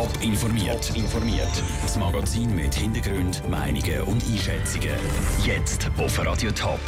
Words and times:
Top 0.00 0.22
informiert. 0.22 0.96
informiert. 0.96 1.62
Das 1.82 1.98
Magazin 1.98 2.56
mit 2.56 2.74
Hintergrund, 2.74 3.46
Meinungen 3.50 4.00
und 4.06 4.24
Einschätzungen. 4.24 4.96
Jetzt 5.44 5.90
auf 5.98 6.24
Radio 6.24 6.50
Top. 6.52 6.80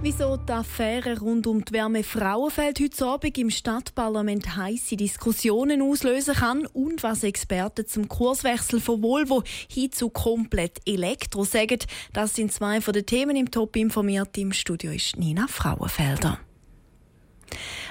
Wieso 0.00 0.36
die 0.36 0.52
Affäre 0.52 1.18
rund 1.18 1.48
um 1.48 1.64
die 1.64 1.72
Wärme 1.72 2.04
Frauenfeld 2.04 2.78
heute 2.78 3.04
Abend 3.04 3.36
im 3.36 3.50
Stadtparlament 3.50 4.56
heiße 4.56 4.96
Diskussionen 4.96 5.82
auslösen 5.82 6.34
kann 6.36 6.66
und 6.66 7.02
was 7.02 7.24
Experten 7.24 7.88
zum 7.88 8.06
Kurswechsel 8.06 8.78
von 8.78 9.02
Volvo 9.02 9.42
hin 9.68 9.90
zu 9.90 10.08
komplett 10.08 10.78
Elektro 10.86 11.42
sagen, 11.42 11.80
das 12.12 12.36
sind 12.36 12.52
zwei 12.52 12.80
von 12.80 12.94
den 12.94 13.06
Themen 13.06 13.34
im 13.34 13.50
Top 13.50 13.74
informiert. 13.74 14.38
Im 14.38 14.52
Studio 14.52 14.92
ist 14.92 15.16
Nina 15.16 15.48
Frauenfelder. 15.48 16.38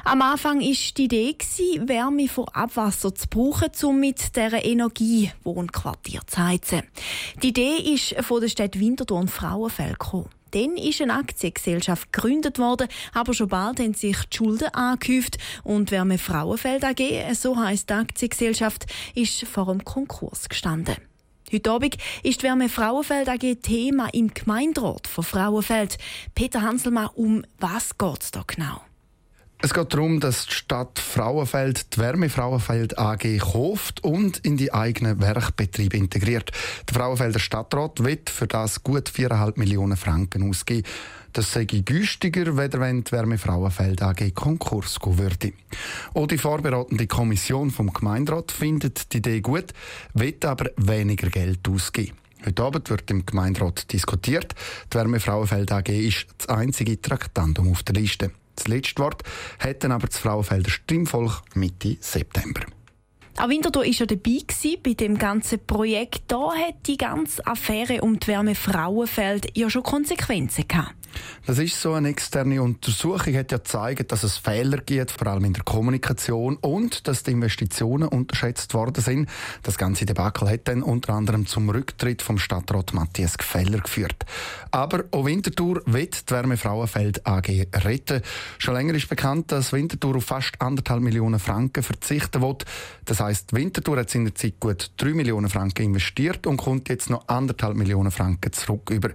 Am 0.03 0.21
Anfang 0.21 0.61
war 0.61 0.93
die 0.97 1.03
Idee, 1.03 1.35
Wärme 1.81 2.27
von 2.27 2.47
Abwasser 2.49 3.13
zu 3.13 3.27
brauchen, 3.27 3.69
um 3.83 3.99
mit 3.99 4.35
dieser 4.35 4.63
Energie 4.63 5.31
Wohnquartier 5.43 6.21
zu 6.25 6.37
heizen. 6.37 6.83
Die 7.41 7.49
Idee 7.49 7.77
ist 7.77 8.15
von 8.25 8.41
der 8.41 8.49
Stadt 8.49 8.79
Winterthur 8.79 9.19
und 9.19 9.31
Frauenfeld 9.31 9.99
gekommen. 9.99 10.29
Dann 10.51 10.77
ist 10.77 11.01
eine 11.01 11.13
Aktiengesellschaft 11.13 12.11
gegründet 12.11 12.57
worden, 12.57 12.87
aber 13.13 13.33
schon 13.33 13.49
bald 13.49 13.79
haben 13.79 13.93
sich 13.93 14.17
die 14.25 14.37
Schulden 14.37 14.73
angehäuft 14.73 15.37
und 15.63 15.91
Wärme 15.91 16.17
Frauenfeld 16.17 16.83
AG, 16.83 17.33
so 17.33 17.57
heisst 17.57 17.89
die 17.89 17.93
Aktiengesellschaft, 17.93 18.87
ist 19.13 19.45
vor 19.45 19.67
dem 19.67 19.83
Konkurs 19.83 20.49
gestanden. 20.49 20.95
Heute 21.51 21.71
Abend 21.71 21.97
ist 22.23 22.43
Wärme 22.43 22.69
Frauenfeld 22.69 23.27
AG 23.27 23.55
Thema 23.61 24.07
im 24.13 24.33
Gemeinderat 24.33 25.07
von 25.07 25.23
Frauenfeld. 25.23 25.97
Peter 26.35 26.61
Hanselmann, 26.61 27.09
um 27.15 27.43
was 27.59 27.97
geht 27.97 28.21
es 28.21 28.31
da 28.31 28.43
genau? 28.45 28.81
Es 29.61 29.73
geht 29.73 29.93
darum, 29.93 30.21
dass 30.21 30.45
die 30.45 30.53
Stadt 30.53 30.99
Frauenfeld 30.99 31.93
die 31.93 31.99
Wärme 31.99 32.29
Frauenfeld 32.29 32.97
AG 32.97 33.39
kauft 33.39 34.01
und 34.05 34.37
in 34.37 34.55
die 34.55 34.73
eigenen 34.73 35.19
Werkbetriebe 35.19 35.97
integriert. 35.97 36.51
Der 36.87 36.95
Frauenfelder 36.95 37.39
Stadtrat 37.39 38.01
wird 38.01 38.29
für 38.29 38.47
das 38.47 38.83
gut 38.83 39.09
4,5 39.09 39.59
Millionen 39.59 39.97
Franken 39.97 40.49
ausgeben. 40.49 40.87
Das 41.33 41.51
sei 41.51 41.65
günstiger, 41.65 42.55
wenn 42.55 43.03
die 43.03 43.11
Wärme 43.11 43.37
Frauenfeld 43.37 44.01
AG 44.01 44.31
Konkurs 44.33 44.97
gehen 44.97 45.17
würde. 45.17 45.51
Auch 46.13 46.27
die 46.27 46.37
vorbereitende 46.37 47.07
Kommission 47.07 47.69
vom 47.69 47.91
Gemeinderat 47.91 48.53
findet 48.53 49.11
die 49.11 49.17
Idee 49.17 49.41
gut, 49.41 49.73
wird 50.13 50.45
aber 50.45 50.71
weniger 50.77 51.29
Geld 51.29 51.67
ausgeben. 51.67 52.15
Heute 52.45 52.63
Abend 52.63 52.89
wird 52.89 53.11
im 53.11 53.25
Gemeinderat 53.25 53.91
diskutiert. 53.91 54.55
Die 54.93 54.97
Wärme 54.97 55.19
Frauenfeld 55.19 55.69
AG 55.73 55.89
ist 55.89 56.27
das 56.37 56.47
einzige 56.47 57.01
Traktandum 57.01 57.71
auf 57.71 57.83
der 57.83 57.95
Liste. 57.95 58.31
Das 58.59 58.67
letzte 58.67 59.01
Wort 59.01 59.23
hätten 59.57 59.93
aber 59.93 60.07
das 60.07 60.17
Frauenfelder 60.17 60.69
Stimmvolk 60.69 61.41
Mitte 61.55 61.95
September. 62.01 62.61
Auch 63.37 63.47
Winterthur 63.47 63.83
war 63.83 63.87
ja 63.87 64.05
dabei 64.05 64.43
bei 64.83 64.93
dem 64.95 65.17
ganzen 65.17 65.65
Projekt. 65.65 66.23
Da 66.27 66.51
hat 66.51 66.85
die 66.87 66.97
ganze 66.97 67.45
Affäre 67.47 68.01
um 68.01 68.19
die 68.19 68.27
Wärme 68.27 68.55
Frauenfeld 68.55 69.57
ja 69.57 69.69
schon 69.69 69.83
Konsequenzen 69.83 70.67
gehabt. 70.67 70.98
Das 71.45 71.57
ist 71.57 71.79
so. 71.81 71.93
Eine 71.93 72.09
externe 72.09 72.61
Untersuchung 72.61 73.35
hat 73.35 73.51
ja 73.51 73.57
gezeigt, 73.57 74.11
dass 74.11 74.23
es 74.23 74.37
Fehler 74.37 74.77
gibt, 74.77 75.11
vor 75.11 75.27
allem 75.27 75.45
in 75.45 75.53
der 75.53 75.63
Kommunikation 75.63 76.57
und 76.57 77.07
dass 77.07 77.23
die 77.23 77.31
Investitionen 77.31 78.07
unterschätzt 78.07 78.73
worden 78.73 79.03
sind. 79.03 79.29
Das 79.63 79.77
ganze 79.77 80.05
Debakel 80.05 80.49
hat 80.49 80.67
dann 80.67 80.83
unter 80.83 81.13
anderem 81.13 81.45
zum 81.45 81.69
Rücktritt 81.69 82.21
vom 82.21 82.37
Stadtrat 82.37 82.93
Matthias 82.93 83.37
Gefeller 83.37 83.79
geführt. 83.79 84.25
Aber 84.71 85.05
auch 85.11 85.25
Winterthur 85.25 85.81
wird 85.85 86.29
die 86.29 86.33
Wärme 86.33 86.57
Frauenfeld 86.57 87.25
AG 87.25 87.67
retten. 87.73 88.21
Schon 88.59 88.75
länger 88.75 88.93
ist 88.93 89.09
bekannt, 89.09 89.51
dass 89.51 89.73
Winterthur 89.73 90.17
auf 90.17 90.25
fast 90.25 90.61
anderthalb 90.61 91.01
Millionen 91.01 91.39
Franken 91.39 91.81
verzichten 91.81 92.41
will. 92.41 92.57
Das 93.05 93.19
heisst, 93.19 93.53
Winterthur 93.53 93.97
hat 93.97 94.13
in 94.13 94.25
der 94.25 94.35
Zeit 94.35 94.59
gut 94.59 94.91
drei 94.97 95.09
Millionen 95.09 95.49
Franken 95.49 95.83
investiert 95.83 96.45
und 96.45 96.57
kommt 96.57 96.89
jetzt 96.89 97.09
noch 97.09 97.27
anderthalb 97.27 97.75
Millionen 97.75 98.11
Franken 98.11 98.53
zurück 98.53 98.91
über. 98.91 99.09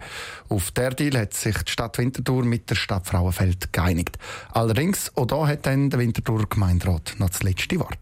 Auf 0.49 0.73
der 0.73 0.91
Deal 0.91 1.17
hat 1.19 1.35
sich 1.35 1.57
die 1.63 1.71
Stadt 1.71 1.84
Stadt 1.85 1.99
Winterthur 1.99 2.45
mit 2.45 2.71
der 2.71 2.77
Stadt 2.77 3.07
Frauenfeld 3.07 3.71
geeinigt. 3.73 4.17
Allerdings, 4.53 5.15
auch 5.17 5.27
da 5.27 5.47
hat 5.47 5.67
dann 5.67 5.91
der 5.91 6.01
Winterthur 6.01 6.49
Gemeinderat 6.49 7.15
noch 7.19 7.29
das 7.29 7.43
letzte 7.43 7.79
Wort. 7.79 7.99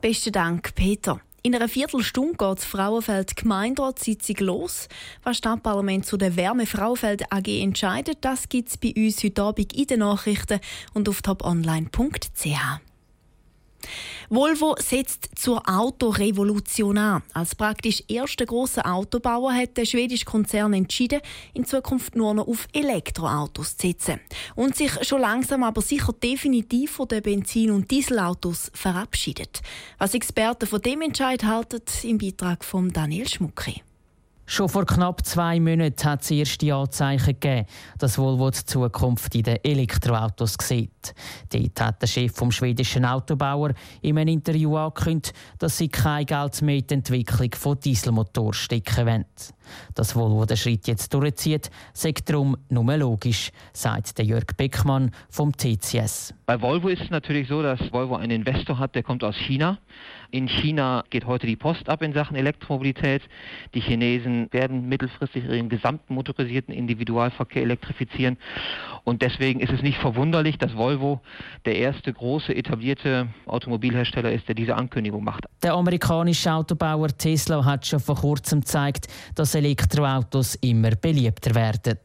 Besten 0.00 0.32
Dank, 0.32 0.74
Peter. 0.74 1.20
In 1.42 1.54
einer 1.54 1.68
Viertelstunde 1.68 2.32
geht 2.36 2.58
das 2.58 2.64
Frauenfeld 2.64 3.36
Gemeinderatssitzung 3.36 4.36
los. 4.40 4.88
Was 5.22 5.30
das 5.32 5.38
Stadtparlament 5.38 6.06
zu 6.06 6.16
der 6.16 6.34
Wärme 6.34 6.66
Frauenfeld 6.66 7.32
AG 7.32 7.46
entscheidet, 7.46 8.18
das 8.22 8.48
gibt 8.48 8.70
es 8.70 8.76
bei 8.76 8.92
uns 8.96 9.22
heute 9.22 9.42
Abend 9.42 9.72
in 9.74 9.86
den 9.86 10.00
Nachrichten 10.00 10.58
und 10.92 11.08
auf 11.08 11.22
toponline.ch. 11.22 12.80
Volvo 14.28 14.76
setzt 14.78 15.30
zur 15.34 15.62
Autorevolution 15.68 16.98
an. 16.98 17.22
Als 17.34 17.54
praktisch 17.54 18.02
erster 18.08 18.46
großer 18.46 18.84
Autobauer 18.86 19.52
hat 19.52 19.76
der 19.76 19.84
schwedische 19.84 20.24
Konzern 20.24 20.72
entschieden, 20.72 21.20
in 21.54 21.64
Zukunft 21.64 22.16
nur 22.16 22.34
noch 22.34 22.46
auf 22.46 22.68
Elektroautos 22.72 23.76
zu 23.76 23.88
setzen 23.88 24.20
und 24.54 24.76
sich 24.76 24.92
schon 25.06 25.20
langsam 25.20 25.62
aber 25.62 25.82
sicher 25.82 26.12
definitiv 26.12 26.92
von 26.92 27.08
den 27.08 27.22
Benzin- 27.22 27.70
und 27.70 27.90
Dieselautos 27.90 28.70
verabschiedet. 28.74 29.62
Was 29.98 30.14
Experten 30.14 30.66
von 30.66 30.80
dem 30.80 31.02
Entscheid 31.02 31.44
halten, 31.44 31.82
im 32.02 32.18
Beitrag 32.18 32.64
von 32.64 32.90
Daniel 32.92 33.28
Schmucki. 33.28 33.82
Schon 34.52 34.68
vor 34.68 34.84
knapp 34.84 35.24
zwei 35.24 35.60
Monaten 35.60 36.04
hat 36.04 36.22
es 36.22 36.30
erste 36.32 36.74
Anzeichen 36.74 37.38
gegeben, 37.38 37.68
dass 37.98 38.18
Volvo 38.18 38.50
die 38.50 38.64
Zukunft 38.64 39.32
in 39.36 39.44
den 39.44 39.58
Elektroautos 39.62 40.56
sieht. 40.60 41.14
Dort 41.50 41.80
hat 41.80 42.02
der 42.02 42.08
Chef 42.08 42.32
vom 42.34 42.50
schwedischen 42.50 43.04
Autobauer 43.04 43.74
in 44.02 44.18
einem 44.18 44.34
Interview 44.34 44.76
angekündigt, 44.76 45.36
dass 45.60 45.78
sie 45.78 45.86
kein 45.86 46.26
Geld 46.26 46.62
mehr 46.62 46.78
in 46.78 46.86
die 46.88 46.94
Entwicklung 46.94 47.52
von 47.54 47.78
Dieselmotoren 47.78 48.52
stecken 48.52 49.06
wollen. 49.06 49.24
Dass 49.94 50.14
Volvo 50.14 50.44
den 50.44 50.56
Schritt 50.56 50.86
jetzt 50.86 51.12
durchzieht, 51.14 51.70
sagt 51.92 52.28
darum 52.30 52.56
nur 52.68 52.96
logisch, 52.96 53.50
sagt 53.72 54.18
der 54.18 54.24
Jörg 54.24 54.46
Beckmann 54.56 55.10
vom 55.28 55.52
TCS. 55.56 56.34
Bei 56.46 56.60
Volvo 56.60 56.88
ist 56.88 57.02
es 57.02 57.10
natürlich 57.10 57.48
so, 57.48 57.62
dass 57.62 57.80
Volvo 57.92 58.16
einen 58.16 58.32
Investor 58.32 58.78
hat, 58.78 58.94
der 58.94 59.02
kommt 59.02 59.22
aus 59.24 59.36
China. 59.36 59.78
In 60.32 60.48
China 60.48 61.02
geht 61.10 61.26
heute 61.26 61.46
die 61.46 61.56
Post 61.56 61.88
ab 61.88 62.02
in 62.02 62.12
Sachen 62.12 62.36
Elektromobilität. 62.36 63.22
Die 63.74 63.80
Chinesen 63.80 64.48
werden 64.52 64.88
mittelfristig 64.88 65.44
ihren 65.44 65.68
gesamten 65.68 66.14
motorisierten 66.14 66.72
Individualverkehr 66.72 67.62
elektrifizieren. 67.62 68.36
Und 69.02 69.22
deswegen 69.22 69.60
ist 69.60 69.72
es 69.72 69.82
nicht 69.82 69.98
verwunderlich, 69.98 70.56
dass 70.58 70.76
Volvo 70.76 71.20
der 71.64 71.76
erste 71.76 72.12
große 72.12 72.54
etablierte 72.54 73.28
Automobilhersteller 73.46 74.32
ist, 74.32 74.46
der 74.46 74.54
diese 74.54 74.76
Ankündigung 74.76 75.24
macht. 75.24 75.46
Der 75.62 75.74
amerikanische 75.74 76.52
Autobauer 76.52 77.08
Tesla 77.08 77.64
hat 77.64 77.86
schon 77.86 78.00
vor 78.00 78.16
kurzem 78.16 78.60
gezeigt, 78.60 79.08
dass 79.34 79.52
Elektroautos 79.60 80.56
immer 80.56 80.90
beliebter 80.96 81.54
werden. 81.54 81.98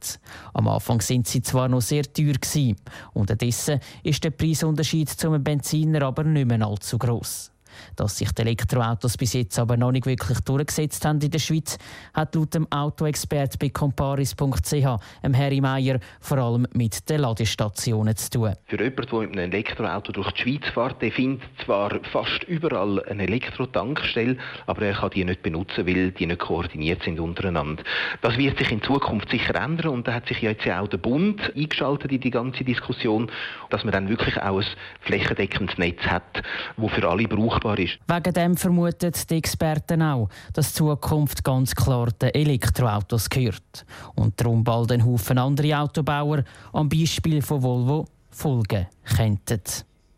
Am 0.54 0.68
Anfang 0.68 1.02
sind 1.02 1.28
sie 1.28 1.42
zwar 1.42 1.68
noch 1.70 1.82
sehr 1.82 2.04
teuer 2.04 2.34
gewesen, 2.34 2.76
unterdessen 3.14 3.80
ist 4.04 4.24
der 4.24 4.32
Preisunterschied 4.32 5.10
zum 5.10 5.44
Benziner 5.44 6.04
aber 6.04 6.24
nicht 6.24 6.48
mehr 6.48 6.62
allzu 6.66 6.98
groß. 6.98 7.52
Dass 7.96 8.18
sich 8.18 8.32
die 8.32 8.42
Elektroautos 8.42 9.18
bis 9.18 9.34
jetzt 9.34 9.60
aber 9.60 9.78
noch 9.78 9.92
nicht 9.92 10.06
wirklich 10.06 10.40
durchgesetzt 10.42 11.06
haben 11.06 11.20
in 11.22 11.32
der 11.32 11.40
Schweiz, 11.40 11.78
hat 12.14 12.36
laut 12.36 12.54
dem 12.54 12.72
Autoexpert 12.72 13.60
bei 13.60 13.70
comparis.ch, 13.70 14.86
Harry 15.34 15.62
Meyer, 15.62 16.00
vor 16.20 16.38
allem 16.38 16.68
mit 16.74 17.10
den 17.10 17.22
Ladestationen 17.22 18.16
zu 18.16 18.30
tun. 18.30 18.54
Für 18.66 18.82
jemanden, 18.82 19.10
der 19.10 19.20
mit 19.20 19.32
einem 19.32 19.52
Elektroauto 19.52 20.12
durch 20.12 20.32
die 20.32 20.42
Schweiz 20.42 20.74
fährt, 20.74 21.02
der 21.02 21.12
findet 21.12 21.44
zwar 21.66 22.00
fast 22.12 22.44
überall 22.44 23.04
eine 23.06 23.24
Elektrotankstelle, 23.24 24.38
aber 24.68 24.84
er 24.84 24.94
kann 24.94 25.10
die 25.10 25.26
nicht 25.26 25.42
benutzen, 25.42 25.88
weil 25.88 26.12
die 26.12 26.28
nicht 26.28 26.40
koordiniert 26.40 27.04
sind 27.04 27.20
untereinander. 27.20 27.84
Das 28.22 28.38
wird 28.38 28.58
sich 28.58 28.72
in 28.72 28.82
Zukunft 28.82 29.30
sicher 29.30 29.56
ändern 29.56 29.90
und 29.90 30.08
da 30.08 30.14
hat 30.14 30.28
sich 30.28 30.42
jetzt 30.42 30.68
auch 30.68 30.88
der 30.88 30.98
Bund 30.98 31.42
eingeschaltet 31.56 32.12
in 32.12 32.22
die 32.22 32.32
ganze 32.32 32.64
Diskussion, 32.64 33.32
dass 33.70 33.84
man 33.84 33.92
dann 33.92 34.08
wirklich 34.08 34.38
auch 34.42 34.60
ein 34.60 34.66
flächendeckendes 35.02 35.78
Netz 35.78 36.02
hat, 36.04 36.44
das 36.78 36.92
für 36.92 37.10
alle 37.10 37.28
braucht 37.28 37.56
machbar 37.56 37.80
ist. 37.80 37.98
Wegen 38.08 38.34
dem 38.34 38.58
vermuten 38.58 39.14
die 39.30 39.38
Experten 39.38 40.02
auch, 40.02 40.30
dass 40.54 40.74
Zukunft 40.74 41.44
ganz 41.44 41.74
klar 41.74 42.08
den 42.12 42.30
Elektroautos 42.30 43.30
gehört. 43.30 43.86
Und 44.16 44.40
darum 44.40 44.64
bald 44.64 44.92
ein 44.92 45.06
Haufen 45.06 45.38
andere 45.38 45.78
Autobauer 45.80 46.44
am 46.74 46.90
Beispiel 46.90 47.42
von 47.42 47.64
Volvo 47.64 48.06
folgen 48.30 48.88
könnten. 49.16 49.62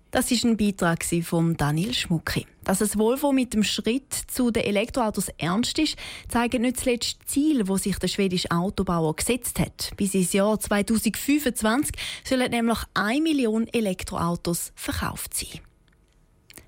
Das 0.09 0.31
ist 0.31 0.45
ein 0.45 0.56
Beitrag 0.56 1.04
von 1.24 1.57
Daniel 1.57 1.94
Schmucki. 1.94 2.48
Dass 2.63 2.80
es 2.80 2.98
Volvo 2.98 3.33
mit 3.33 3.54
dem 3.54 3.63
Schritt 3.63 4.13
zu 4.13 4.51
den 4.51 4.63
Elektroautos 4.63 5.30
ernst 5.38 5.77
ist, 5.80 5.98
zeigen 6.30 6.62
nicht 6.62 6.80
zuletzt 6.80 7.19
Ziele, 7.25 7.65
die 7.65 7.77
sich 7.77 8.00
der 8.00 8.07
schwedische 8.07 8.50
Autobauer 8.51 9.15
gesetzt 9.18 9.59
hat. 9.59 9.92
Bis 9.98 10.13
ins 10.13 10.31
Jahr 10.31 10.57
2025 10.59 11.94
sollen 12.24 12.51
nämlich 12.51 12.80
1 12.94 13.21
Million 13.21 13.68
Elektroautos 13.68 14.71
verkauft 14.75 15.33
sein. 15.33 15.66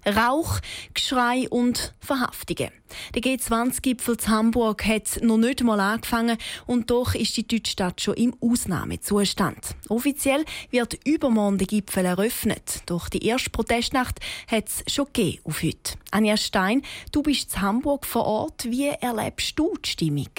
Rauch, 0.05 0.59
Geschrei 0.93 1.47
und 1.49 1.93
Verhaftungen. 1.99 2.71
Der 3.13 3.21
G20-Gipfel 3.21 4.17
zu 4.17 4.29
Hamburg 4.29 4.85
hat 4.85 5.19
noch 5.21 5.37
nicht 5.37 5.63
mal 5.63 5.79
angefangen 5.79 6.37
und 6.65 6.89
doch 6.89 7.13
ist 7.13 7.37
die 7.37 7.47
deutsche 7.47 7.71
Stadt 7.71 8.01
schon 8.01 8.15
im 8.15 8.35
Ausnahmezustand. 8.41 9.75
Offiziell 9.89 10.45
wird 10.71 10.97
übermorgen 11.05 11.57
der 11.57 11.67
Gipfel 11.67 12.05
eröffnet. 12.05 12.81
Doch 12.85 13.09
die 13.09 13.25
erste 13.25 13.49
Protestnacht 13.49 14.19
hat 14.47 14.67
es 14.67 14.83
schon 14.93 15.07
auf 15.43 15.61
heute. 15.61 15.97
Anja 16.11 16.37
Stein, 16.37 16.81
du 17.11 17.21
bist 17.21 17.55
in 17.55 17.61
Hamburg 17.61 18.05
vor 18.05 18.25
Ort. 18.25 18.65
Wie 18.65 18.87
erlebst 18.87 19.57
du 19.57 19.73
die 19.83 19.89
Stimmung? 19.89 20.29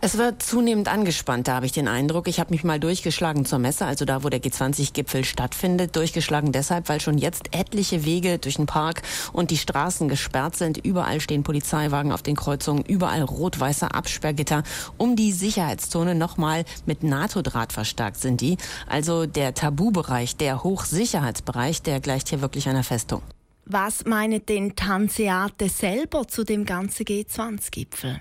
Es 0.00 0.16
wird 0.16 0.40
zunehmend 0.44 0.86
angespannter, 0.86 1.54
habe 1.54 1.66
ich 1.66 1.72
den 1.72 1.88
Eindruck. 1.88 2.28
Ich 2.28 2.38
habe 2.38 2.52
mich 2.52 2.62
mal 2.62 2.78
durchgeschlagen 2.78 3.44
zur 3.44 3.58
Messe, 3.58 3.84
also 3.84 4.04
da, 4.04 4.22
wo 4.22 4.28
der 4.28 4.40
G20-Gipfel 4.40 5.24
stattfindet. 5.24 5.96
Durchgeschlagen 5.96 6.52
deshalb, 6.52 6.88
weil 6.88 7.00
schon 7.00 7.18
jetzt 7.18 7.52
etliche 7.52 8.04
Wege 8.04 8.38
durch 8.38 8.56
den 8.56 8.66
Park 8.66 9.02
und 9.32 9.50
die 9.50 9.56
Straßen 9.56 10.08
gesperrt 10.08 10.54
sind. 10.54 10.78
Überall 10.78 11.20
stehen 11.20 11.42
Polizeiwagen 11.42 12.12
auf 12.12 12.22
den 12.22 12.36
Kreuzungen, 12.36 12.84
überall 12.84 13.22
rot-weiße 13.22 13.92
Absperrgitter. 13.92 14.62
Um 14.98 15.16
die 15.16 15.32
Sicherheitszone 15.32 16.14
nochmal 16.14 16.64
mit 16.86 17.02
NATO-Draht 17.02 17.72
verstärkt 17.72 18.20
sind 18.20 18.40
die. 18.40 18.56
Also 18.86 19.26
der 19.26 19.52
Tabubereich, 19.54 20.36
der 20.36 20.62
Hochsicherheitsbereich, 20.62 21.82
der 21.82 21.98
gleicht 21.98 22.28
hier 22.28 22.40
wirklich 22.40 22.68
einer 22.68 22.84
Festung. 22.84 23.22
Was 23.64 24.04
meinen 24.04 24.46
denn 24.46 24.76
Tanseate 24.76 25.68
selber 25.68 26.28
zu 26.28 26.44
dem 26.44 26.64
ganzen 26.64 27.04
G20-Gipfel? 27.04 28.20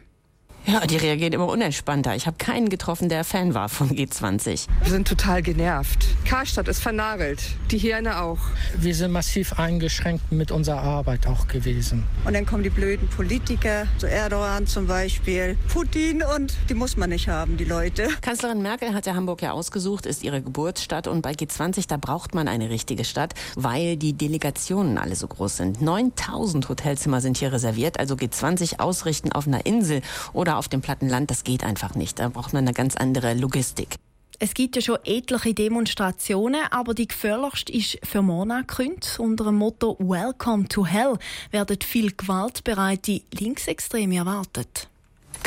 Ja, 0.69 0.85
die 0.85 0.97
reagieren 0.97 1.31
immer 1.31 1.47
unentspannter. 1.47 2.13
Ich 2.17 2.27
habe 2.27 2.35
keinen 2.37 2.67
getroffen, 2.67 3.07
der 3.07 3.23
Fan 3.23 3.53
war 3.53 3.69
vom 3.69 3.87
G20. 3.87 4.67
Wir 4.83 4.91
sind 4.91 5.07
total 5.07 5.41
genervt. 5.41 6.05
Karstadt 6.25 6.67
ist 6.67 6.81
vernagelt, 6.81 7.41
die 7.71 7.77
Hirne 7.77 8.21
auch. 8.21 8.39
Wir 8.75 8.93
sind 8.93 9.13
massiv 9.13 9.57
eingeschränkt 9.57 10.29
mit 10.29 10.51
unserer 10.51 10.81
Arbeit 10.81 11.25
auch 11.25 11.47
gewesen. 11.47 12.03
Und 12.25 12.33
dann 12.33 12.45
kommen 12.45 12.63
die 12.63 12.69
blöden 12.69 13.07
Politiker, 13.07 13.87
so 13.97 14.07
Erdogan 14.07 14.67
zum 14.67 14.87
Beispiel, 14.87 15.55
Putin 15.71 16.21
und 16.35 16.53
die 16.67 16.73
muss 16.73 16.97
man 16.97 17.11
nicht 17.11 17.29
haben, 17.29 17.55
die 17.55 17.63
Leute. 17.63 18.09
Kanzlerin 18.19 18.61
Merkel 18.61 18.93
hat 18.93 19.05
ja 19.05 19.15
Hamburg 19.15 19.41
ja 19.43 19.53
ausgesucht, 19.53 20.05
ist 20.05 20.21
ihre 20.21 20.41
Geburtsstadt 20.41 21.07
und 21.07 21.21
bei 21.21 21.31
G20 21.31 21.87
da 21.87 21.95
braucht 21.95 22.35
man 22.35 22.49
eine 22.49 22.69
richtige 22.69 23.05
Stadt, 23.05 23.35
weil 23.55 23.95
die 23.95 24.11
Delegationen 24.11 24.97
alle 24.97 25.15
so 25.15 25.29
groß 25.29 25.55
sind. 25.55 25.81
9000 25.81 26.67
Hotelzimmer 26.67 27.21
sind 27.21 27.37
hier 27.37 27.53
reserviert, 27.53 28.01
also 28.01 28.15
G20 28.15 28.81
ausrichten 28.81 29.31
auf 29.31 29.47
einer 29.47 29.65
Insel 29.65 30.01
oder 30.33 30.56
auf 30.57 30.67
dem 30.67 30.81
platten 30.81 31.09
Land, 31.09 31.31
das 31.31 31.43
geht 31.43 31.63
einfach 31.63 31.95
nicht. 31.95 32.19
Da 32.19 32.29
braucht 32.29 32.53
man 32.53 32.65
eine 32.65 32.73
ganz 32.73 32.95
andere 32.95 33.33
Logistik. 33.33 33.95
Es 34.39 34.53
gibt 34.53 34.75
ja 34.75 34.83
schon 34.83 34.99
etliche 35.03 35.55
Demonstrationen, 35.55 36.61
aber 36.69 36.93
die 36.93 37.07
gefährlichste 37.07 37.73
ist 37.73 37.97
für 38.03 38.21
morgen 38.21 38.51
angekündigt. 38.51 39.19
Unter 39.19 39.45
dem 39.45 39.55
Motto 39.55 39.97
Welcome 39.99 40.67
to 40.67 40.85
Hell 40.85 41.17
werden 41.49 41.79
viel 41.81 42.11
gewaltbereite 42.11 43.21
Linksextreme 43.31 44.17
erwartet. 44.17 44.89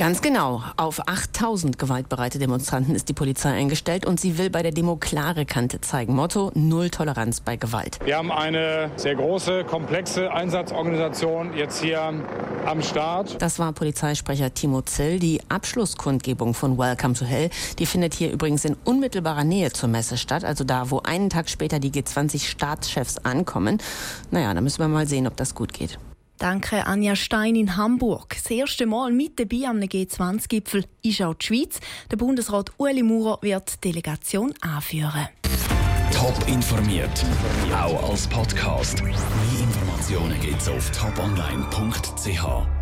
Ganz 0.00 0.22
genau. 0.22 0.62
Auf 0.78 1.06
8000 1.06 1.78
gewaltbereite 1.78 2.38
Demonstranten 2.38 2.94
ist 2.94 3.10
die 3.10 3.12
Polizei 3.12 3.50
eingestellt 3.50 4.06
und 4.06 4.18
sie 4.18 4.38
will 4.38 4.48
bei 4.48 4.62
der 4.62 4.72
Demo 4.72 4.96
klare 4.96 5.44
Kante 5.44 5.82
zeigen. 5.82 6.14
Motto 6.14 6.50
Null 6.54 6.88
Toleranz 6.88 7.42
bei 7.42 7.56
Gewalt. 7.56 7.98
Wir 8.02 8.16
haben 8.16 8.32
eine 8.32 8.90
sehr 8.96 9.14
große, 9.14 9.64
komplexe 9.64 10.32
Einsatzorganisation 10.32 11.54
jetzt 11.54 11.82
hier 11.82 12.14
am 12.64 12.82
Start. 12.82 13.42
Das 13.42 13.58
war 13.58 13.74
Polizeisprecher 13.74 14.54
Timo 14.54 14.80
Zill. 14.80 15.18
Die 15.18 15.42
Abschlusskundgebung 15.50 16.54
von 16.54 16.78
Welcome 16.78 17.12
to 17.12 17.26
Hell, 17.26 17.50
die 17.78 17.84
findet 17.84 18.14
hier 18.14 18.32
übrigens 18.32 18.64
in 18.64 18.78
unmittelbarer 18.84 19.44
Nähe 19.44 19.70
zur 19.70 19.90
Messe 19.90 20.16
statt, 20.16 20.44
also 20.44 20.64
da, 20.64 20.90
wo 20.90 21.00
einen 21.00 21.28
Tag 21.28 21.50
später 21.50 21.78
die 21.78 21.90
G20-Staatschefs 21.90 23.18
ankommen. 23.26 23.76
Naja, 24.30 24.54
da 24.54 24.62
müssen 24.62 24.78
wir 24.78 24.88
mal 24.88 25.06
sehen, 25.06 25.26
ob 25.26 25.36
das 25.36 25.54
gut 25.54 25.74
geht. 25.74 25.98
Danke 26.40 26.86
Anja 26.86 27.16
Stein 27.16 27.54
in 27.54 27.76
Hamburg. 27.76 28.34
Das 28.42 28.50
erste 28.50 28.86
Mal 28.86 29.12
mit 29.12 29.38
dabei 29.38 29.68
am 29.68 29.78
G20-Gipfel 29.78 30.86
ist 31.02 31.20
auch 31.20 31.34
die 31.34 31.46
Schweiz. 31.46 31.80
Der 32.10 32.16
Bundesrat 32.16 32.72
Ueli 32.78 33.02
Maurer 33.02 33.38
wird 33.42 33.84
die 33.84 33.90
Delegation 33.90 34.54
anführen. 34.62 35.28
Top 36.14 36.34
informiert, 36.48 37.26
auch 37.74 38.10
als 38.10 38.26
Podcast. 38.26 39.02
Mehr 39.02 39.12
Informationen 39.60 40.40
gibt's 40.40 40.66
auf 40.66 40.90
toponline.ch. 40.92 42.79